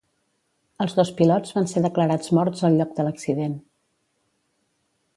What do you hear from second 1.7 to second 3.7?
ser declarats morts al lloc de l'accident.